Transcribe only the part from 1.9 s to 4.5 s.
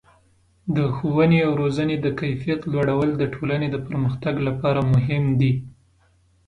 د کیفیت لوړول د ټولنې د پرمختګ